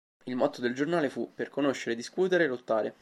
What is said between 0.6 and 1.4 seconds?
del giornale fu